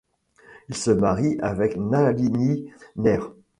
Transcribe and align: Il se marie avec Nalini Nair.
Il 0.69 0.75
se 0.75 0.89
marie 0.89 1.37
avec 1.41 1.77
Nalini 1.77 2.71
Nair. 2.95 3.29